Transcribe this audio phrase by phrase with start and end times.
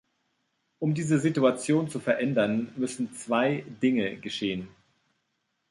[0.79, 4.67] Um diese Situation zu verändern, müssen zwei Dinge geschehen.